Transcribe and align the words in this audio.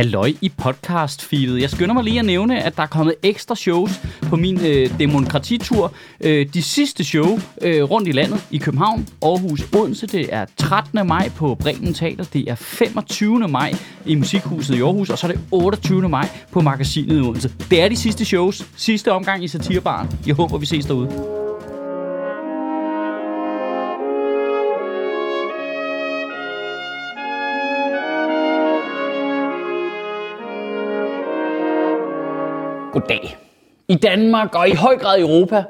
Halløj 0.00 0.32
i 0.40 0.52
podcast-feedet. 0.62 1.60
Jeg 1.60 1.70
skynder 1.70 1.94
mig 1.94 2.04
lige 2.04 2.18
at 2.18 2.24
nævne, 2.24 2.62
at 2.62 2.76
der 2.76 2.82
er 2.82 2.86
kommet 2.86 3.14
ekstra 3.22 3.54
shows 3.54 4.00
på 4.22 4.36
min 4.36 4.66
øh, 4.66 4.98
demokratitur. 4.98 5.92
Øh, 6.20 6.46
de 6.54 6.62
sidste 6.62 7.04
show 7.04 7.38
øh, 7.62 7.82
rundt 7.82 8.08
i 8.08 8.12
landet 8.12 8.46
i 8.50 8.58
København, 8.58 9.08
Aarhus, 9.22 9.62
Odense. 9.76 10.06
Det 10.06 10.34
er 10.34 10.46
13. 10.56 11.06
maj 11.06 11.28
på 11.28 11.54
Bremen 11.54 11.94
Teater. 11.94 12.24
Det 12.24 12.50
er 12.50 12.54
25. 12.54 13.48
maj 13.48 13.72
i 14.06 14.14
Musikhuset 14.14 14.74
i 14.74 14.80
Aarhus. 14.80 15.10
Og 15.10 15.18
så 15.18 15.26
er 15.26 15.32
det 15.32 15.40
28. 15.50 16.08
maj 16.08 16.28
på 16.52 16.60
Magasinet 16.60 17.16
i 17.16 17.20
Odense. 17.20 17.52
Det 17.70 17.82
er 17.82 17.88
de 17.88 17.96
sidste 17.96 18.24
shows. 18.24 18.66
Sidste 18.76 19.12
omgang 19.12 19.44
i 19.44 19.48
Satirbaren. 19.48 20.08
Jeg 20.26 20.34
håber, 20.34 20.58
vi 20.58 20.66
ses 20.66 20.86
derude. 20.86 21.39
Goddag. 32.92 33.36
I 33.88 33.94
Danmark 33.94 34.54
og 34.54 34.68
i 34.68 34.74
høj 34.74 34.98
grad 34.98 35.18
i 35.18 35.20
Europa, 35.20 35.64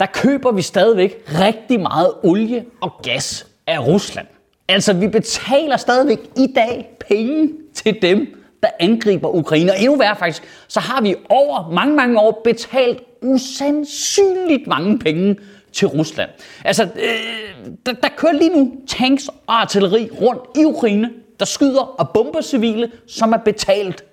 der 0.00 0.06
køber 0.06 0.52
vi 0.52 0.62
stadigvæk 0.62 1.22
rigtig 1.40 1.80
meget 1.80 2.12
olie 2.22 2.64
og 2.80 2.92
gas 3.02 3.46
af 3.66 3.86
Rusland. 3.86 4.26
Altså, 4.68 4.92
vi 4.92 5.08
betaler 5.08 5.76
stadigvæk 5.76 6.18
i 6.36 6.46
dag 6.54 6.96
penge 7.08 7.52
til 7.74 7.98
dem, 8.02 8.44
der 8.62 8.68
angriber 8.80 9.28
Ukraine. 9.28 9.72
Og 9.72 9.78
endnu 9.78 9.96
værre 9.96 10.16
faktisk, 10.16 10.42
så 10.68 10.80
har 10.80 11.00
vi 11.00 11.14
over 11.28 11.70
mange, 11.70 11.96
mange 11.96 12.20
år 12.20 12.40
betalt 12.44 13.02
usandsynligt 13.22 14.66
mange 14.66 14.98
penge 14.98 15.36
til 15.72 15.88
Rusland. 15.88 16.30
Altså, 16.64 16.82
øh, 16.82 17.72
der, 17.86 17.92
der 17.92 18.08
kører 18.16 18.32
lige 18.32 18.50
nu 18.50 18.72
tanks 18.86 19.28
og 19.28 19.60
artilleri 19.60 20.10
rundt 20.20 20.42
i 20.56 20.64
Ukraine, 20.64 21.10
der 21.40 21.44
skyder 21.44 22.00
og 22.00 22.10
bomber 22.10 22.40
civile, 22.40 22.92
som 23.06 23.32
er 23.32 23.36
betalt 23.36 24.04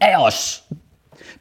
af 0.00 0.24
os. 0.26 0.64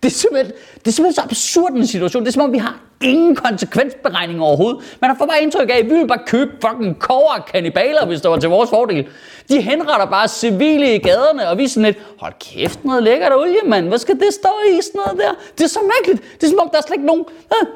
Det 0.04 0.10
er, 0.10 0.14
simpelthen, 0.14 0.54
det 0.80 0.88
er 0.88 0.92
simpelthen 0.92 1.14
så 1.14 1.22
absurd 1.22 1.72
en 1.72 1.88
situation. 1.88 2.24
Det 2.24 2.28
er 2.28 2.32
som 2.32 2.42
om, 2.42 2.54
vi 2.54 2.58
har 2.58 2.80
ingen 3.02 3.36
konsekvensberegning 3.36 4.42
overhovedet. 4.42 4.98
Man 5.02 5.10
har 5.10 5.18
fået 5.18 5.30
bare 5.30 5.42
indtryk 5.42 5.70
af, 5.70 5.78
at 5.78 5.86
vi 5.86 5.96
vil 5.96 6.08
bare 6.08 6.24
købe 6.28 6.52
fucking 6.62 7.00
kover 7.00 7.34
kanibaler, 7.34 7.52
kannibaler, 7.52 8.06
hvis 8.06 8.22
det 8.22 8.32
var 8.32 8.40
til 8.40 8.50
vores 8.50 8.70
fordel. 8.70 9.08
De 9.50 9.62
henretter 9.62 10.06
bare 10.06 10.28
civile 10.28 10.96
i 10.96 10.98
gaderne, 10.98 11.50
og 11.50 11.58
vi 11.58 11.64
er 11.64 11.68
sådan 11.68 11.84
lidt, 11.84 11.98
hold 12.20 12.34
kæft, 12.40 12.86
noget 12.86 13.04
lækkert 13.04 13.34
olie, 13.34 13.64
mand. 13.66 13.88
Hvad 13.88 13.98
skal 13.98 14.16
det 14.16 14.34
stå 14.34 14.50
i, 14.70 14.82
sådan 14.82 15.02
noget 15.06 15.20
der? 15.22 15.32
Det 15.58 15.64
er 15.64 15.68
så 15.68 15.80
mærkeligt. 15.96 16.42
Det 16.42 16.44
er 16.44 16.50
som 16.50 16.60
om, 16.60 16.70
der 16.72 16.78
er 16.78 16.82
slet 16.82 16.96
ikke 16.96 17.06
nogen... 17.06 17.26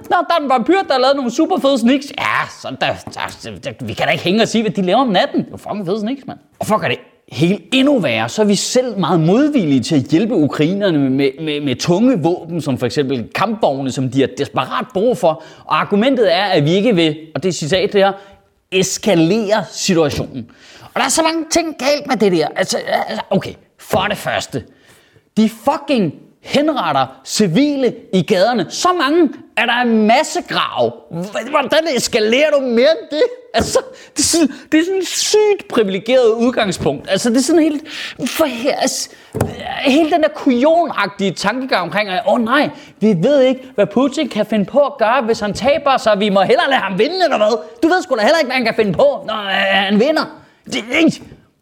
Nå, 0.10 0.18
der 0.30 0.36
er 0.36 0.42
en 0.42 0.50
vampyr, 0.50 0.82
der 0.88 0.94
har 0.94 1.00
lavet 1.00 1.16
nogle 1.16 1.32
super 1.32 1.60
fede 1.60 1.80
sneaks. 1.80 2.06
Ja, 2.18 2.40
sådan 2.62 2.78
der, 2.82 2.94
der, 3.14 3.52
der, 3.64 3.86
vi 3.86 3.94
kan 3.94 4.06
da 4.06 4.12
ikke 4.12 4.24
hænge 4.24 4.42
og 4.42 4.48
sige, 4.48 4.62
hvad 4.62 4.72
de 4.72 4.82
laver 4.82 5.02
om 5.02 5.08
natten. 5.08 5.46
Det 5.46 5.54
er 5.54 5.58
fucking 5.58 5.86
fede 5.86 6.00
sneaks, 6.00 6.22
mand. 6.28 6.40
Og 6.60 6.66
fuck 6.66 6.84
er 6.84 6.88
det 6.88 7.00
helt 7.32 7.64
endnu 7.74 8.00
værre, 8.00 8.30
så 8.30 8.42
er 8.42 8.46
vi 8.46 8.56
selv 8.56 9.00
meget 9.00 9.20
modvillige 9.20 9.80
til 9.82 9.96
at 9.96 10.02
hjælpe 10.02 10.36
ukrainerne 10.36 11.10
med, 11.10 11.32
med, 11.42 11.62
med 11.62 11.76
tunge 11.76 12.24
våben, 12.24 12.62
som 12.62 12.78
for 12.78 12.86
eksempel 12.86 13.30
kampvogne, 13.36 13.92
som 13.92 14.10
de 14.10 14.20
har 14.20 14.30
desperat 14.38 14.86
brug 14.94 15.18
for. 15.18 15.44
Og 15.66 15.80
argumentet 15.80 16.36
er, 16.36 16.44
at 16.44 16.64
vi 16.66 16.72
ikke 16.72 16.96
vil, 16.96 17.18
og 17.36 17.44
det 17.44 17.50
er 17.50 17.54
citat 17.54 17.94
det 17.94 18.02
her, 18.02 18.12
eskalere 18.72 19.66
situationen. 19.72 20.52
Og 20.82 20.94
der 20.96 21.04
er 21.04 21.10
så 21.10 21.24
mange 21.24 21.46
ting 21.52 21.76
galt 21.80 22.08
med 22.08 22.18
det 22.18 22.32
der. 22.32 22.48
Altså, 22.56 22.78
altså 22.78 23.24
okay, 23.30 23.54
for 23.80 24.06
det 24.10 24.18
første. 24.18 24.64
De 25.38 25.50
fucking 25.50 26.14
henretter 26.48 27.06
civile 27.26 27.94
i 28.14 28.22
gaderne. 28.22 28.66
Så 28.70 28.88
mange, 29.02 29.30
at 29.58 29.68
der 29.68 29.74
er 29.74 29.82
en 29.82 30.08
masse 30.08 30.42
grav. 30.50 30.94
Hvordan 31.50 31.88
eskalerer 31.96 32.52
du 32.52 32.60
mere 32.60 32.92
end 32.92 33.08
det? 33.12 33.24
Altså, 33.54 33.80
det 34.18 34.20
er 34.20 34.24
sådan, 34.24 34.48
det 34.72 34.80
er 34.80 34.84
sådan 34.86 35.00
et 35.00 35.08
sygt 35.08 35.68
privilegeret 35.70 36.32
udgangspunkt. 36.32 37.10
Altså, 37.10 37.30
det 37.30 37.38
er 37.38 37.42
sådan 37.42 37.62
helt... 37.62 37.84
For 38.30 38.46
her, 38.46 38.76
altså, 38.76 39.10
hele 39.82 40.12
den 40.12 40.24
der 40.24 40.30
kujonagtige 40.36 41.32
tankegang 41.32 41.82
omkring, 41.82 42.10
at 42.10 42.22
åh 42.28 42.34
oh, 42.34 42.42
nej, 42.42 42.70
vi 43.00 43.16
ved 43.22 43.42
ikke, 43.42 43.62
hvad 43.76 43.86
Putin 43.88 44.30
kan 44.30 44.46
finde 44.46 44.66
på 44.66 44.80
at 44.80 44.94
gøre, 45.00 45.22
hvis 45.22 45.40
han 45.40 45.54
taber, 45.54 45.98
så 45.98 46.16
vi 46.16 46.30
må 46.30 46.42
hellere 46.42 46.70
lade 46.70 46.82
ham 46.82 47.00
vinde, 47.00 47.24
eller 47.24 47.38
hvad? 47.38 47.58
Du 47.84 47.88
ved 47.88 48.02
sgu 48.02 48.16
da 48.16 48.22
heller 48.22 48.38
ikke, 48.38 48.48
hvad 48.48 48.56
han 48.56 48.66
kan 48.66 48.76
finde 48.76 48.94
på, 48.94 49.24
når 49.28 49.44
øh, 49.46 49.52
han 49.52 50.00
vinder. 50.00 50.42
Det, 50.66 50.84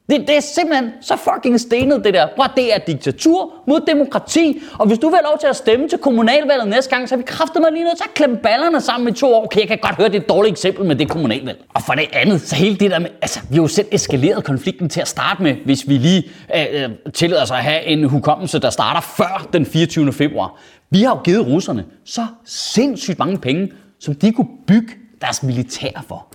det, 0.09 0.21
det, 0.27 0.37
er 0.37 0.39
simpelthen 0.39 0.91
så 1.01 1.15
fucking 1.15 1.59
stenet, 1.59 2.03
det 2.03 2.13
der. 2.13 2.27
Bro, 2.35 2.43
det 2.55 2.75
er 2.75 2.77
diktatur 2.77 3.53
mod 3.67 3.81
demokrati. 3.87 4.61
Og 4.79 4.87
hvis 4.87 4.99
du 4.99 5.09
vil 5.09 5.15
have 5.15 5.23
lov 5.23 5.37
til 5.39 5.47
at 5.47 5.55
stemme 5.55 5.89
til 5.89 5.97
kommunalvalget 5.97 6.67
næste 6.67 6.95
gang, 6.95 7.09
så 7.09 7.15
er 7.15 7.17
vi 7.17 7.23
kraftet 7.27 7.61
mig 7.61 7.71
lige 7.71 7.83
nødt 7.83 7.97
til 7.97 8.03
at 8.03 8.13
klemme 8.13 8.37
ballerne 8.37 8.81
sammen 8.81 9.09
i 9.09 9.11
to 9.11 9.33
år. 9.33 9.43
Okay, 9.43 9.59
jeg 9.59 9.67
kan 9.67 9.77
godt 9.81 9.95
høre, 9.95 10.07
det 10.07 10.15
er 10.15 10.19
et 10.19 10.29
dårligt 10.29 10.51
eksempel 10.51 10.85
med 10.85 10.95
det 10.95 11.09
kommunalvalg. 11.09 11.65
Og 11.73 11.81
for 11.81 11.93
det 11.93 12.05
andet, 12.13 12.41
så 12.41 12.55
hele 12.55 12.75
det 12.75 12.91
der 12.91 12.99
med, 12.99 13.09
altså, 13.21 13.39
vi 13.49 13.55
har 13.55 13.61
jo 13.61 13.67
selv 13.67 13.87
eskaleret 13.91 14.43
konflikten 14.43 14.89
til 14.89 15.01
at 15.01 15.07
starte 15.07 15.43
med, 15.43 15.55
hvis 15.65 15.87
vi 15.87 15.97
lige 15.97 16.23
øh, 16.55 16.83
øh 16.83 16.89
tillader 17.13 17.43
os 17.43 17.51
at 17.51 17.57
have 17.57 17.83
en 17.83 18.03
hukommelse, 18.03 18.59
der 18.59 18.69
starter 18.69 19.01
før 19.01 19.49
den 19.53 19.65
24. 19.65 20.13
februar. 20.13 20.59
Vi 20.89 21.01
har 21.01 21.09
jo 21.09 21.21
givet 21.23 21.47
russerne 21.47 21.85
så 22.05 22.27
sindssygt 22.45 23.19
mange 23.19 23.37
penge, 23.37 23.71
som 23.99 24.15
de 24.15 24.31
kunne 24.31 24.47
bygge 24.67 24.93
deres 25.21 25.43
militær 25.43 26.05
for. 26.07 26.27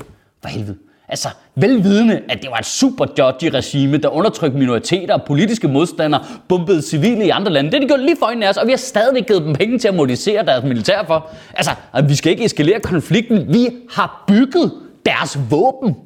For 0.43 0.49
helvede. 0.49 0.77
Altså, 1.11 1.29
velvidende, 1.55 2.21
at 2.29 2.43
det 2.43 2.51
var 2.51 2.57
et 2.57 2.67
super 2.67 3.05
dodgy 3.05 3.45
regime, 3.45 3.97
der 3.97 4.09
undertrykte 4.09 4.59
minoriteter 4.59 5.15
og 5.15 5.23
politiske 5.23 5.69
modstandere, 5.69 6.25
bombede 6.49 6.83
civile 6.83 7.27
i 7.27 7.29
andre 7.29 7.53
lande. 7.53 7.71
Det 7.71 7.77
er 7.77 7.81
de 7.81 7.87
gjort 7.87 8.01
lige 8.01 8.17
for 8.19 8.27
øjnene 8.27 8.47
af 8.47 8.51
os, 8.51 8.57
og 8.57 8.67
vi 8.67 8.73
har 8.73 8.77
stadig 8.77 9.27
givet 9.27 9.43
dem 9.43 9.55
penge 9.55 9.79
til 9.79 9.89
at 9.89 9.95
modernisere 9.95 10.45
deres 10.47 10.65
militær 10.65 11.05
for. 11.07 11.31
Altså, 11.55 11.71
at 11.93 12.09
vi 12.09 12.15
skal 12.15 12.33
ikke 12.33 12.45
eskalere 12.45 12.81
konflikten. 12.81 13.55
Vi 13.55 13.69
har 13.91 14.25
bygget 14.29 14.73
deres 15.07 15.39
våben. 15.51 15.97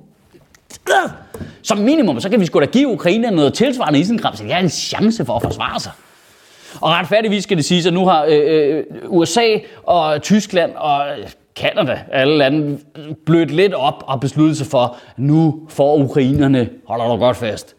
Som 1.62 1.78
minimum, 1.78 2.21
så 2.21 2.28
kan 2.28 2.41
vi 2.41 2.47
sgu 2.47 2.60
da 2.60 2.65
give 2.65 2.88
Ukraine 2.88 3.31
noget 3.31 3.54
tilsvarende 3.54 3.98
isenkram, 3.98 4.36
så 4.36 4.44
de 4.44 4.53
har 4.53 4.60
en 4.60 4.71
chance 4.71 5.25
for 5.25 5.36
at 5.36 5.42
forsvare 5.42 5.81
sig. 5.81 5.92
Og 6.81 6.91
retfærdigvis 6.91 7.42
skal 7.42 7.56
det 7.56 7.65
sige, 7.65 7.86
at 7.88 7.94
nu 7.94 8.06
har 8.06 8.25
øh, 8.25 8.76
øh 8.76 8.84
USA 9.06 9.47
og 9.86 10.22
Tyskland 10.22 10.72
og 10.76 11.06
Kanada, 11.56 12.00
alle 12.12 12.38
lande, 12.38 12.78
blødt 13.26 13.50
lidt 13.50 13.75
op 13.75 14.04
og 14.06 14.20
besluttet 14.20 14.56
sig 14.56 14.66
for, 14.66 14.82
at 14.82 14.91
nu 15.16 15.60
får 15.69 15.97
ukrainerne, 15.97 16.70
holder 16.87 17.09
du 17.09 17.16
godt 17.16 17.37
fast, 17.37 17.76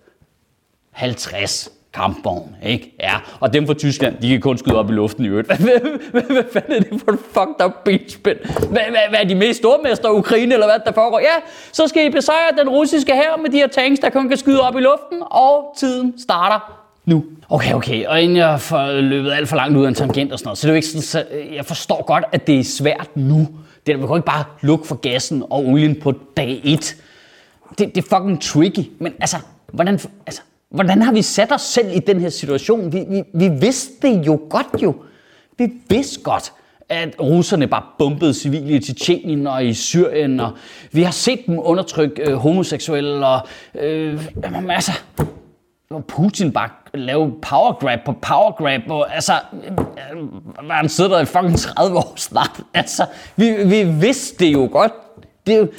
50 0.92 1.72
kampvogn, 1.94 2.56
ikke? 2.64 2.96
Ja, 3.00 3.14
og 3.40 3.54
dem 3.54 3.68
fra 3.68 3.74
Tyskland, 3.74 4.18
de 4.22 4.30
kan 4.30 4.42
kun 4.42 4.58
skyde 4.58 4.76
op 4.76 4.90
i 4.90 4.94
luften 4.94 5.26
i 5.26 5.28
øvrigt. 5.28 5.48
Hvad, 5.48 5.58
hvad, 5.66 5.80
hvad, 6.12 6.22
hvad 6.22 6.44
fanden 6.54 6.74
er 6.74 6.80
det 6.80 7.02
for 7.06 7.12
en 7.12 7.18
fucked 7.18 7.66
up 7.66 7.72
benspænd? 7.86 8.38
Hvad, 8.46 8.68
hvad, 8.70 9.10
hvad 9.10 9.20
er 9.20 9.28
de 9.28 9.36
mest 9.36 9.60
stormester 9.60 10.10
Ukraine, 10.10 10.54
eller 10.54 10.68
hvad 10.68 10.80
der 10.86 10.92
foregår? 10.92 11.20
Ja, 11.20 11.36
så 11.72 11.88
skal 11.88 12.06
I 12.06 12.10
besejre 12.10 12.58
den 12.60 12.70
russiske 12.70 13.14
her 13.14 13.38
med 13.42 13.50
de 13.50 13.58
her 13.58 13.68
tanks, 13.68 14.00
der 14.00 14.10
kun 14.10 14.30
kan 14.30 14.38
skyde 14.38 14.62
op 14.62 14.76
i 14.76 14.80
luften, 14.80 15.24
og 15.32 15.76
tiden 15.78 16.20
starter 16.20 16.82
nu. 17.06 17.26
Okay, 17.50 17.74
okay, 17.74 18.06
og 18.06 18.22
inden 18.22 18.38
jeg 18.38 18.62
får 18.62 19.02
løbet 19.02 19.32
alt 19.32 19.50
for 19.50 19.56
langt 19.56 19.78
ud 19.78 19.84
af 19.84 19.88
en 19.88 19.96
tangent 19.96 20.32
og 20.32 20.40
sådan 20.40 20.48
noget, 20.48 20.58
så 20.58 20.68
det 20.68 20.70
er 20.70 20.74
jo 20.74 20.76
ikke 20.76 20.88
sådan, 20.88 21.02
så 21.02 21.24
øh, 21.32 21.56
jeg 21.56 21.66
forstår 21.66 22.04
godt, 22.04 22.24
at 22.32 22.48
det 22.48 22.60
er 22.60 22.64
svært 22.64 23.10
nu 23.16 23.48
det, 23.86 24.00
man 24.00 24.08
kan 24.08 24.18
ikke 24.18 24.26
bare 24.26 24.46
lukke 24.62 24.88
for 24.88 24.96
gassen 24.96 25.44
og 25.44 25.66
olien 25.66 26.00
på 26.02 26.14
dag 26.38 26.62
1. 26.64 26.96
Det, 27.78 27.96
det 27.96 27.98
er 27.98 28.18
fucking 28.18 28.42
tricky. 28.42 28.90
Men 29.00 29.14
altså, 29.20 29.38
hvordan, 29.74 30.00
altså, 30.26 30.42
hvordan 30.70 31.02
har 31.02 31.12
vi 31.12 31.22
sat 31.22 31.52
os 31.52 31.62
selv 31.62 31.96
i 31.96 32.00
den 32.00 32.20
her 32.20 32.30
situation? 32.30 32.94
Vi, 32.94 33.04
vi, 33.10 33.24
vi 33.34 33.50
vidste 33.62 33.92
det 34.02 34.28
jo 34.28 34.40
godt 34.50 34.84
jo. 34.84 34.96
Vi 35.58 35.72
vidste 35.90 36.22
godt, 36.24 36.54
at 36.90 37.16
russerne 37.20 37.68
bare 37.68 37.84
bombede 37.98 38.34
civile 38.34 38.76
i 38.76 38.80
Tjetjenien 38.80 39.48
og 39.48 39.66
i 39.66 39.74
Syrien, 39.74 40.40
og 40.40 40.52
vi 40.92 41.04
har 41.04 41.12
set 41.12 41.40
dem 41.48 41.60
undertrykke 41.60 42.30
øh, 42.30 42.34
homoseksuelle, 42.34 43.28
og 43.28 43.48
øh, 43.76 44.26
altså, 44.70 44.92
Putin 46.08 46.52
bare 46.52 46.70
lave 47.00 47.34
power 47.42 47.74
grab 47.74 48.00
på 48.06 48.12
power 48.12 48.52
grab, 48.52 48.82
og 48.90 49.16
altså, 49.16 49.34
øh, 49.54 50.70
han 50.70 50.90
sidder 50.90 51.10
der 51.10 51.20
i 51.20 51.26
fucking 51.26 51.58
30 51.60 51.98
år 51.98 52.14
snart. 52.16 52.62
Altså, 52.74 53.06
vi, 53.36 53.52
vi 53.66 53.84
vidste 53.84 54.46
det 54.46 54.54
jo 54.54 54.70
godt. 54.72 54.94
Det, 55.48 55.72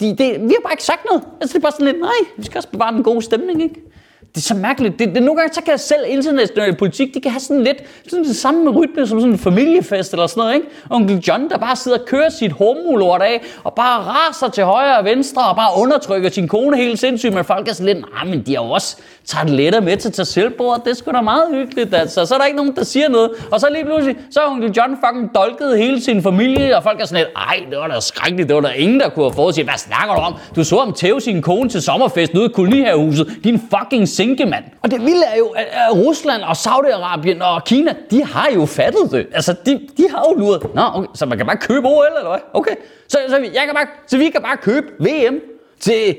de, 0.00 0.16
det, 0.16 0.40
vi 0.40 0.48
har 0.48 0.62
bare 0.62 0.72
ikke 0.72 0.84
sagt 0.84 1.04
noget. 1.10 1.22
Altså, 1.40 1.52
det 1.52 1.58
er 1.58 1.62
bare 1.62 1.72
sådan 1.72 1.86
lidt, 1.86 2.00
nej, 2.00 2.20
vi 2.36 2.44
skal 2.44 2.58
også 2.58 2.68
bevare 2.68 2.94
den 2.94 3.02
gode 3.02 3.22
stemning, 3.22 3.62
ikke? 3.62 3.80
Det 4.20 4.36
er 4.36 4.40
så 4.40 4.54
mærkeligt. 4.54 4.98
Det, 4.98 5.14
det, 5.14 5.22
nogle 5.22 5.40
gange 5.40 5.54
så 5.54 5.62
kan 5.62 5.70
jeg 5.70 5.80
selv 5.80 6.00
international 6.08 6.76
politik, 6.76 7.14
de 7.14 7.20
kan 7.20 7.30
have 7.30 7.40
sådan 7.40 7.64
lidt 7.64 7.76
sådan 8.08 8.24
det 8.24 8.36
samme 8.36 8.64
med 8.64 8.76
rytme 8.76 9.06
som 9.06 9.20
sådan 9.20 9.32
en 9.32 9.38
familiefest 9.38 10.12
eller 10.12 10.26
sådan 10.26 10.40
noget, 10.40 10.54
ikke? 10.54 10.66
Onkel 10.90 11.18
John, 11.28 11.48
der 11.50 11.58
bare 11.58 11.76
sidder 11.76 11.98
og 11.98 12.04
kører 12.06 12.28
sit 12.28 12.52
hormolort 12.52 13.22
af, 13.22 13.42
og 13.64 13.74
bare 13.74 14.00
raser 14.00 14.48
til 14.48 14.64
højre 14.64 14.98
og 14.98 15.04
venstre, 15.04 15.42
og 15.48 15.56
bare 15.56 15.70
undertrykker 15.82 16.30
sin 16.30 16.48
kone 16.48 16.76
helt 16.76 16.98
sindssygt, 16.98 17.34
men 17.34 17.44
folk 17.44 17.68
er 17.68 17.72
sådan 17.72 17.94
lidt, 17.94 18.06
nej, 18.14 18.24
men 18.24 18.42
de 18.46 18.56
har 18.56 18.62
jo 18.64 18.70
også 18.70 18.96
tabletter 19.24 19.80
med 19.80 19.96
til 19.96 20.26
selvbord, 20.26 20.80
det 20.84 20.90
er 20.90 20.94
sgu 20.94 21.10
da 21.10 21.20
meget 21.20 21.44
hyggeligt, 21.50 21.94
altså. 21.94 22.26
Så 22.26 22.34
er 22.34 22.38
der 22.38 22.46
ikke 22.46 22.56
nogen, 22.56 22.76
der 22.76 22.84
siger 22.84 23.08
noget, 23.08 23.30
og 23.50 23.60
så 23.60 23.68
lige 23.72 23.84
pludselig, 23.84 24.16
så 24.30 24.40
er 24.40 24.50
onkel 24.50 24.70
John 24.76 24.96
fucking 25.06 25.34
dolket 25.34 25.78
hele 25.78 26.00
sin 26.02 26.22
familie, 26.22 26.76
og 26.76 26.82
folk 26.82 27.00
er 27.00 27.04
sådan 27.04 27.24
lidt, 27.24 27.36
ej, 27.36 27.66
det 27.70 27.78
var 27.78 27.88
da 27.88 28.00
skrækkeligt, 28.00 28.48
det 28.48 28.56
var 28.56 28.62
der 28.62 28.72
ingen, 28.72 29.00
der 29.00 29.08
kunne 29.08 29.24
have 29.24 29.34
forudset. 29.34 29.64
Hvad 29.64 29.74
snakker 29.76 30.14
du 30.14 30.20
om? 30.20 30.34
Du 30.56 30.64
så 30.64 30.78
ham 30.78 30.92
tæve 30.92 31.20
sin 31.20 31.42
kone 31.42 31.68
til 31.68 31.82
sommerfesten 31.82 32.38
ude 32.38 32.46
i 32.46 32.52
kolonihavehuset, 32.52 33.36
din 33.44 33.60
fucking 33.74 34.08
sænkemand. 34.10 34.64
Og 34.82 34.90
det 34.90 35.00
vilde 35.00 35.24
er 35.24 35.38
jo, 35.38 35.46
at 35.46 35.94
Rusland 35.94 36.42
og 36.42 36.50
Saudi-Arabien 36.52 37.44
og 37.44 37.64
Kina, 37.64 37.94
de 38.10 38.24
har 38.24 38.50
jo 38.54 38.66
fattet 38.66 39.10
det. 39.10 39.26
Altså, 39.32 39.54
de, 39.66 39.88
de 39.96 40.08
har 40.10 40.26
jo 40.30 40.38
luret. 40.38 40.74
Nå, 40.74 40.82
okay, 40.94 41.08
så 41.14 41.26
man 41.26 41.38
kan 41.38 41.46
bare 41.46 41.56
købe 41.56 41.88
OL, 41.88 42.06
eller 42.16 42.30
hvad? 42.30 42.40
Okay. 42.52 42.74
Så, 43.08 43.18
så, 43.28 43.36
jeg 43.36 43.62
kan 43.66 43.74
bare, 43.74 43.86
så 44.06 44.18
vi 44.18 44.30
kan 44.30 44.42
bare 44.42 44.56
købe 44.56 44.86
VM 45.00 45.40
til 45.80 46.16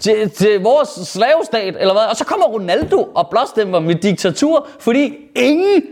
til, 0.00 0.30
til 0.30 0.60
vores 0.60 0.88
slavestat, 0.88 1.76
eller 1.80 1.92
hvad? 1.92 2.02
Og 2.10 2.16
så 2.16 2.24
kommer 2.24 2.46
Ronaldo 2.46 3.08
og 3.14 3.28
blåstemmer 3.30 3.80
med 3.80 3.94
diktatur, 3.94 4.68
fordi 4.78 5.14
ingen 5.36 5.82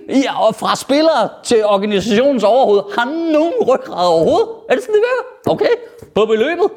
fra 0.54 0.76
spillere 0.76 1.28
til 1.44 1.64
organisationens 1.64 2.44
overhoved 2.44 2.82
har 2.98 3.04
nogen 3.32 3.52
ryggrad 3.68 4.06
overhovedet. 4.06 4.48
Er 4.68 4.74
det 4.74 4.82
sådan, 4.82 4.94
det 4.94 5.02
virker? 5.02 5.52
Okay, 5.52 5.74
på 6.14 6.26
beløbet. 6.26 6.70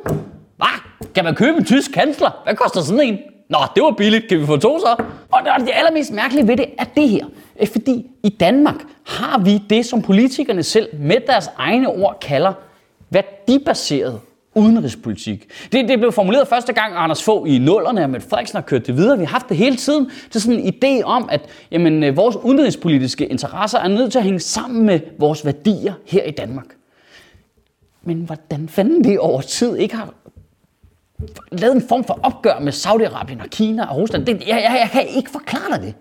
Hvad? 0.64 1.10
Kan 1.16 1.24
man 1.24 1.36
købe 1.36 1.58
en 1.58 1.66
tysk 1.66 1.92
kansler? 1.92 2.42
Hvad 2.44 2.56
koster 2.56 2.82
sådan 2.82 3.02
en? 3.02 3.18
Nå, 3.50 3.58
det 3.76 3.84
var 3.84 3.92
billigt. 3.92 4.30
Kan 4.30 4.40
vi 4.40 4.46
få 4.46 4.58
to 4.58 4.80
så? 4.80 5.04
Og 5.32 5.40
det 5.60 5.70
allermest 5.74 6.12
mærkelige 6.12 6.48
ved 6.48 6.58
det 6.58 6.66
er 6.78 6.84
det 6.84 7.10
her. 7.10 7.26
Eh, 7.56 7.68
fordi 7.68 8.06
i 8.24 8.30
Danmark 8.30 8.76
har 9.06 9.40
vi 9.40 9.62
det, 9.70 9.86
som 9.86 10.02
politikerne 10.02 10.64
selv 10.64 10.88
med 11.00 11.18
deres 11.28 11.50
egne 11.58 11.88
ord 11.88 12.18
kalder 12.22 12.54
værdibaseret 13.10 14.20
udenrigspolitik. 14.56 15.50
Det, 15.72 15.90
det 15.90 16.00
blev 16.00 16.12
formuleret 16.12 16.48
første 16.48 16.74
gang 16.74 16.94
Anders 16.96 17.24
Fogh 17.24 17.50
i 17.50 17.58
nullerne, 17.58 18.04
og 18.04 18.10
Mette 18.10 18.28
Frederiksen 18.30 18.56
har 18.56 18.62
kørt 18.62 18.88
det 18.88 18.98
videre. 18.98 19.18
Vi 19.18 19.26
har 19.26 19.32
haft 19.32 19.50
det 19.50 19.58
hele 19.58 19.76
tiden. 19.76 20.06
Det 20.06 20.36
er 20.36 20.40
sådan 20.40 20.60
en 20.60 20.74
idé 20.74 21.04
om, 21.04 21.30
at 21.32 21.42
jamen, 21.72 22.04
øh, 22.04 22.18
vores 22.18 22.36
udenrigspolitiske 22.36 23.26
interesser 23.26 23.80
er 23.80 23.88
nødt 23.88 24.12
til 24.12 24.20
at 24.20 24.26
hænge 24.26 24.40
sammen 24.40 24.86
med 24.86 25.00
vores 25.20 25.46
værdier 25.46 25.94
her 26.06 26.24
i 26.24 26.32
Danmark. 26.32 26.68
Men 28.04 28.18
hvordan 28.18 28.70
fanden 28.70 29.10
vi 29.10 29.18
over 29.18 29.42
tid 29.42 29.78
ikke 29.78 29.96
har 29.96 30.14
lavet 31.52 31.76
en 31.76 31.88
form 31.90 32.04
for 32.04 32.20
opgør 32.24 32.60
med 32.60 32.74
Saudi-Arabien 32.74 33.44
og 33.44 33.50
Kina 33.50 33.86
og 33.86 33.98
Rusland, 33.98 34.26
det, 34.26 34.40
jeg, 34.40 34.48
jeg, 34.48 34.78
jeg 34.82 34.90
kan 34.92 35.08
ikke 35.18 35.30
forklare 35.32 35.78
dig 35.78 35.82
det. 35.82 35.94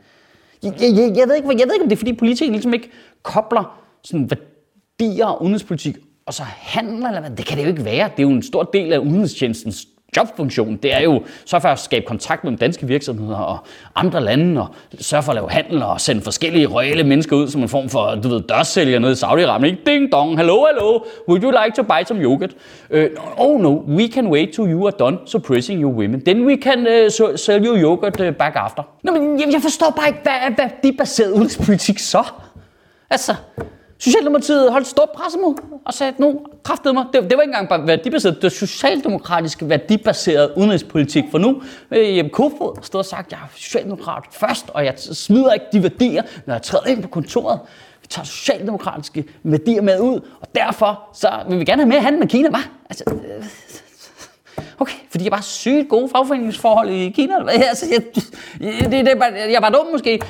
Jeg, 0.63 0.75
jeg, 0.81 0.97
jeg, 0.97 1.17
jeg, 1.17 1.29
ved 1.29 1.35
ikke, 1.35 1.49
jeg 1.49 1.67
ved 1.67 1.75
ikke, 1.75 1.83
om 1.83 1.89
det 1.89 1.93
er, 1.93 1.97
fordi 1.97 2.13
politikere 2.13 2.53
ligesom 2.53 2.75
ikke 2.75 2.91
kobler 3.23 3.81
sådan 4.05 4.31
værdier 4.31 5.27
og 5.27 5.43
udenrigspolitik 5.43 5.97
og 6.27 6.35
så 6.35 6.43
handler, 6.47 7.09
eller 7.09 7.21
hvad? 7.21 7.31
Det 7.31 7.47
kan 7.47 7.59
det 7.59 7.65
jo 7.65 7.69
ikke 7.69 7.85
være. 7.85 8.11
Det 8.17 8.19
er 8.19 8.23
jo 8.23 8.31
en 8.31 8.43
stor 8.43 8.63
del 8.63 8.93
af 8.93 8.99
udenrigstjenestens 8.99 9.87
jobfunktion. 10.17 10.77
Det 10.77 10.95
er 10.95 11.01
jo 11.01 11.23
så 11.45 11.59
for 11.59 11.69
at 11.69 11.79
skabe 11.79 12.07
kontakt 12.07 12.45
mellem 12.45 12.59
danske 12.59 12.87
virksomheder 12.87 13.37
og 13.37 13.59
andre 13.95 14.21
lande, 14.21 14.61
og 14.61 14.69
sørge 15.01 15.23
for 15.23 15.33
at 15.33 15.37
lave 15.37 15.51
handel 15.51 15.83
og 15.83 16.01
sende 16.01 16.23
forskellige 16.23 16.67
royale 16.67 17.05
mennesker 17.05 17.37
ud 17.37 17.49
som 17.49 17.63
en 17.63 17.69
form 17.69 17.89
for, 17.89 18.15
du 18.15 18.29
ved, 18.29 18.41
dørsælger 18.41 18.99
nede 18.99 19.13
i 19.13 19.15
Saudi-Arabien. 19.15 19.85
Ding 19.87 20.13
dong, 20.13 20.37
hello, 20.37 20.67
hello, 20.67 21.05
would 21.29 21.43
you 21.43 21.51
like 21.65 21.77
to 21.77 21.83
buy 21.83 22.05
some 22.07 22.23
yogurt? 22.23 22.51
Uh, 22.91 22.99
oh 23.39 23.61
no, 23.61 23.69
we 23.69 24.09
can 24.09 24.27
wait 24.29 24.49
till 24.55 24.65
you 24.65 24.87
are 24.87 24.97
done 24.99 25.19
suppressing 25.27 25.83
your 25.83 25.93
women. 25.93 26.25
Then 26.25 26.47
we 26.47 26.57
can 26.57 26.87
uh, 26.87 27.37
sell 27.37 27.67
you 27.67 27.77
yogurt 27.77 28.21
uh, 28.21 28.31
back 28.31 28.57
after. 28.57 28.83
Nå, 29.03 29.13
men 29.13 29.41
jeg, 29.41 29.49
jeg 29.53 29.63
forstår 29.63 29.91
bare 29.97 30.09
ikke, 30.09 30.21
hvad, 30.23 30.33
hvad 30.55 30.69
de 30.83 30.97
baseret 30.99 31.31
udenrigspolitik 31.31 31.99
så? 31.99 32.25
Altså, 33.11 33.35
Socialdemokratiet 34.05 34.73
holdt 34.73 34.87
stort 34.87 35.11
pressemøde 35.11 35.55
og 35.85 35.95
sagde, 35.95 36.13
nu 36.19 36.41
kraftede 36.65 36.95
mig. 36.95 37.05
Det, 37.13 37.23
det 37.23 37.37
var 37.37 37.43
ikke 37.43 37.51
engang 37.51 37.69
bare 37.69 37.87
værdibaseret, 37.87 38.35
det 38.37 38.43
var 38.43 38.49
socialdemokratisk 38.49 39.59
værdibaseret 39.63 40.53
udenrigspolitik. 40.57 41.25
For 41.31 41.39
nu 41.39 41.63
øh, 41.91 42.17
Jeppe 42.17 42.31
Kofod 42.31 42.79
stod 42.83 42.99
og 42.99 43.05
sagt, 43.05 43.33
jeg 43.33 43.39
er 43.39 43.49
socialdemokrat 43.57 44.25
først, 44.31 44.71
og 44.71 44.85
jeg 44.85 44.95
smider 44.97 45.53
ikke 45.53 45.67
de 45.73 45.83
værdier, 45.83 46.23
når 46.47 46.55
jeg 46.55 46.63
træder 46.63 46.87
ind 46.87 47.03
på 47.03 47.09
kontoret. 47.09 47.61
Vi 48.01 48.07
tager 48.07 48.25
socialdemokratiske 48.25 49.25
værdier 49.43 49.83
med 49.83 50.01
ud, 50.01 50.21
og 50.41 50.49
derfor 50.55 51.09
så 51.15 51.31
vil 51.49 51.59
vi 51.59 51.65
gerne 51.65 51.83
have 51.83 51.89
mere 51.89 52.01
handel 52.01 52.21
med 52.21 52.29
Kina, 52.29 52.49
hva? 52.49 52.61
Altså, 52.91 53.05
øh, 53.11 53.45
Okay, 54.81 54.97
fordi 55.11 55.25
jeg 55.25 55.33
bare 55.33 55.43
sygt 55.43 55.89
gode 55.89 56.09
fagforeningsforhold 56.09 56.91
i 56.91 57.11
Kina. 57.11 57.35
Altså, 57.49 57.87
jeg, 57.93 58.03
det, 58.15 58.91
det, 58.91 59.07
det, 59.07 59.23
jeg 59.35 59.55
er 59.55 59.61
bare 59.61 59.73
dum 59.73 59.87
måske. 59.93 60.21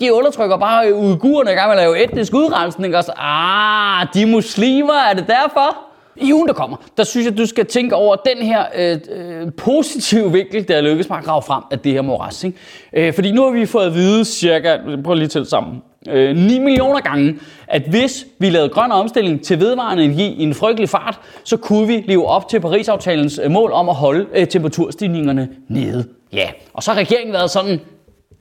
De 0.00 0.12
undertrykker 0.14 0.56
bare 0.56 0.94
uigurerne 0.94 1.52
i 1.52 1.54
gang 1.54 1.68
med 1.68 1.76
at 1.76 1.82
lave 1.82 2.04
etnisk 2.04 2.34
udrensning. 2.34 2.96
Og 2.96 3.04
så, 3.04 3.12
ah, 3.16 4.06
de 4.14 4.26
muslimer, 4.26 4.94
er 4.94 5.14
det 5.14 5.26
derfor? 5.26 5.89
I 6.20 6.32
ugen, 6.32 6.48
der 6.48 6.54
kommer, 6.54 6.76
der 6.96 7.04
synes 7.04 7.26
jeg, 7.26 7.38
du 7.38 7.46
skal 7.46 7.66
tænke 7.66 7.94
over 7.94 8.16
den 8.16 8.46
her 8.46 8.64
øh, 8.76 8.98
øh 9.10 9.52
positive 9.52 10.32
vinkel, 10.32 10.68
der 10.68 10.80
lykkes 10.80 11.08
mig 11.08 11.18
at 11.18 11.24
grave 11.24 11.42
frem 11.42 11.62
af 11.70 11.78
det 11.78 11.92
her 11.92 12.02
moras. 12.02 12.44
Ikke? 12.44 12.58
Øh, 12.92 13.14
fordi 13.14 13.32
nu 13.32 13.42
har 13.42 13.50
vi 13.50 13.66
fået 13.66 13.86
at 13.86 13.94
vide 13.94 14.24
cirka, 14.24 14.76
prøv 15.04 15.14
lige 15.14 15.28
til 15.28 15.46
sammen, 15.46 15.82
øh, 16.08 16.36
9 16.36 16.58
millioner 16.58 17.00
gange, 17.00 17.38
at 17.68 17.82
hvis 17.82 18.26
vi 18.38 18.50
lavede 18.50 18.68
grøn 18.68 18.92
omstilling 18.92 19.44
til 19.44 19.60
vedvarende 19.60 20.04
energi 20.04 20.34
i 20.34 20.42
en 20.42 20.54
frygtelig 20.54 20.88
fart, 20.88 21.20
så 21.44 21.56
kunne 21.56 21.86
vi 21.86 22.04
leve 22.06 22.26
op 22.26 22.48
til 22.48 22.60
Paris-aftalens 22.60 23.40
øh, 23.44 23.50
mål 23.50 23.72
om 23.72 23.88
at 23.88 23.94
holde 23.94 24.26
øh, 24.34 24.46
temperaturstigningerne 24.46 25.48
nede. 25.68 26.04
Ja, 26.32 26.48
og 26.74 26.82
så 26.82 26.90
har 26.90 27.00
regeringen 27.00 27.32
været 27.32 27.50
sådan, 27.50 27.80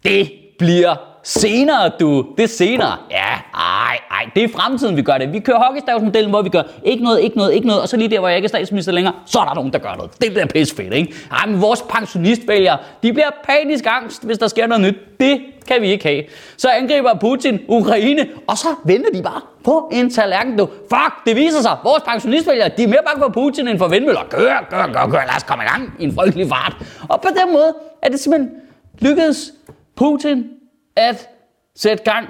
det 0.03 0.31
bliver 0.59 1.08
senere, 1.23 1.91
du. 1.99 2.25
Det 2.37 2.43
er 2.43 2.47
senere. 2.47 2.97
Ja, 3.11 3.25
ej, 3.53 3.99
ej, 4.11 4.29
det 4.35 4.43
er 4.43 4.47
fremtiden, 4.47 4.97
vi 4.97 5.01
gør 5.01 5.17
det. 5.17 5.33
Vi 5.33 5.39
kører 5.39 5.59
hockeystavsmodellen, 5.59 6.29
hvor 6.29 6.41
vi 6.41 6.49
gør 6.49 6.63
ikke 6.83 7.03
noget, 7.03 7.21
ikke 7.21 7.37
noget, 7.37 7.53
ikke 7.53 7.67
noget, 7.67 7.81
og 7.81 7.89
så 7.89 7.97
lige 7.97 8.07
der, 8.07 8.19
hvor 8.19 8.27
jeg 8.27 8.37
ikke 8.37 8.45
er 8.45 8.49
statsminister 8.49 8.91
længere, 8.91 9.13
så 9.25 9.39
er 9.39 9.45
der 9.45 9.53
nogen, 9.53 9.73
der 9.73 9.79
gør 9.79 9.95
noget. 9.95 10.11
Det 10.21 10.31
bliver 10.31 10.45
pisse 10.45 10.75
fedt, 10.75 10.93
ikke? 10.93 11.13
Ej, 11.31 11.45
men 11.47 11.61
vores 11.61 11.83
pensionistvælgere, 11.89 12.77
de 13.03 13.13
bliver 13.13 13.29
panisk 13.43 13.85
angst, 13.87 14.25
hvis 14.25 14.37
der 14.37 14.47
sker 14.47 14.67
noget 14.67 14.81
nyt. 14.81 14.95
Det 15.19 15.41
kan 15.67 15.81
vi 15.81 15.87
ikke 15.87 16.05
have. 16.05 16.23
Så 16.57 16.69
angriber 16.69 17.13
Putin 17.13 17.59
Ukraine, 17.67 18.27
og 18.47 18.57
så 18.57 18.67
vender 18.85 19.09
de 19.13 19.23
bare 19.23 19.41
på 19.63 19.89
en 19.93 20.09
tallerken. 20.09 20.57
Du. 20.57 20.65
Fuck, 20.65 21.25
det 21.25 21.35
viser 21.35 21.61
sig. 21.61 21.77
Vores 21.83 22.03
pensionistvælgere, 22.07 22.69
de 22.77 22.83
er 22.83 22.87
mere 22.87 23.01
bange 23.05 23.21
for 23.21 23.29
Putin 23.29 23.67
end 23.67 23.77
for 23.77 23.87
vindmøller. 23.87 24.21
Kør, 24.29 24.67
kør, 24.69 24.85
kør, 24.93 25.07
kør, 25.07 25.19
lad 25.19 25.35
os 25.35 25.43
komme 25.43 25.63
i 25.63 25.67
gang 25.67 25.93
i 25.99 26.03
en 26.03 26.15
frygtelig 26.15 26.49
fart. 26.49 26.75
Og 27.09 27.21
på 27.21 27.27
den 27.43 27.53
måde 27.53 27.73
er 28.01 28.09
det 28.09 28.19
simpelthen 28.19 28.51
lykkedes 28.99 29.51
Putin 29.95 30.58
at 30.99 31.29
sætte 31.75 32.03
gang 32.03 32.27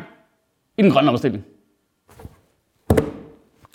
i 0.78 0.82
den 0.82 0.92
grønne 0.92 1.10
omstilling. 1.12 1.46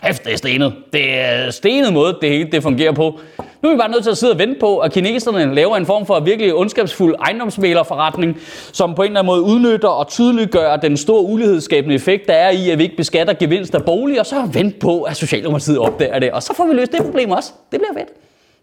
Hæft, 0.02 0.25
det 0.25 0.32
er 0.32 0.37
stenet. 0.37 0.75
Det 0.93 1.20
er 1.20 1.50
stenet 1.50 1.93
måde, 1.93 2.19
det 2.23 2.31
hele 2.31 2.50
det 2.52 2.62
fungerer 2.62 2.93
på. 2.93 3.20
Nu 3.62 3.69
er 3.69 3.73
vi 3.73 3.79
bare 3.79 3.91
nødt 3.91 4.02
til 4.02 4.11
at 4.11 4.17
sidde 4.17 4.32
og 4.32 4.38
vente 4.38 4.61
på, 4.61 4.79
at 4.79 4.93
kineserne 4.93 5.55
laver 5.55 5.76
en 5.76 5.87
form 5.87 6.06
for 6.06 6.20
virkelig 6.20 6.55
ondskabsfuld 6.55 7.14
ejendomsmælerforretning, 7.14 8.38
som 8.73 8.94
på 8.94 9.02
en 9.02 9.06
eller 9.06 9.20
anden 9.20 9.26
måde 9.26 9.43
udnytter 9.43 9.88
og 9.88 10.08
tydeliggør 10.08 10.76
den 10.76 10.97
store 10.97 11.23
ulighedsskabende 11.23 11.94
effekt, 11.94 12.26
der 12.26 12.35
er 12.35 12.50
i, 12.50 12.70
at 12.70 12.79
vi 12.79 12.82
ikke 12.82 12.97
beskatter 12.97 13.35
gevinst 13.35 13.75
af 13.75 13.85
bolig, 13.85 14.20
og 14.20 14.26
så 14.26 14.49
vente 14.52 14.79
på, 14.79 15.02
at 15.02 15.17
Socialdemokratiet 15.17 15.79
opdager 15.79 16.19
det. 16.19 16.32
Og 16.32 16.43
så 16.43 16.55
får 16.55 16.67
vi 16.67 16.75
løst 16.75 16.93
det 16.93 17.02
problem 17.02 17.31
også. 17.31 17.52
Det 17.73 17.81
bliver 17.81 18.05
fedt. 18.05 18.08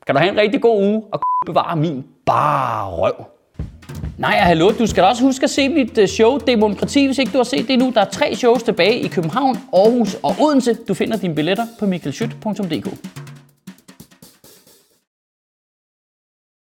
Kan 0.05 0.15
du 0.15 0.19
have 0.21 0.31
en 0.31 0.37
rigtig 0.37 0.61
god 0.61 0.83
uge 0.83 1.03
og 1.11 1.21
bevare 1.45 1.75
min 1.75 2.05
bare 2.25 2.89
røv. 2.89 3.25
Nej, 4.17 4.37
hallo, 4.37 4.71
du 4.79 4.87
skal 4.87 5.03
da 5.03 5.07
også 5.09 5.23
huske 5.23 5.43
at 5.43 5.49
se 5.49 5.69
mit 5.69 5.97
øh, 5.97 6.07
show 6.07 6.37
Demokrati, 6.37 7.05
hvis 7.05 7.17
ikke 7.17 7.31
du 7.31 7.37
har 7.37 7.43
set 7.43 7.67
det 7.67 7.79
nu. 7.79 7.91
Der 7.95 8.01
er 8.01 8.05
tre 8.05 8.35
shows 8.35 8.63
tilbage 8.63 8.99
i 8.99 9.07
København, 9.07 9.57
Aarhus 9.73 10.13
og 10.23 10.35
Odense. 10.39 10.73
Du 10.87 10.93
finder 10.93 11.17
dine 11.17 11.35
billetter 11.35 11.65
på 11.79 11.85
michaelschyt.dk. 11.85 12.87